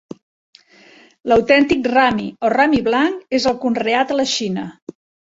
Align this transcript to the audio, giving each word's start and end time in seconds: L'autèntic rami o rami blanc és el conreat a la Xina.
L'autèntic 1.31 1.89
rami 1.91 2.25
o 2.49 2.51
rami 2.53 2.79
blanc 2.87 3.37
és 3.41 3.47
el 3.53 3.61
conreat 3.67 4.15
a 4.15 4.19
la 4.21 4.27
Xina. 4.33 4.65